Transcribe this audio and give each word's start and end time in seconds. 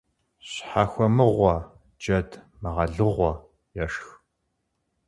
Щхьэхуэмыгъуэ 0.49 1.55
джэд 2.01 2.29
мыгъэлыгъуэ 2.61 3.31
ешх. 3.83 4.07